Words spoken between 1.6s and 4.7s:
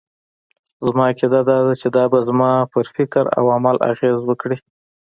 ده چې دا به زما پر فکراو عمل اغېز وکړي.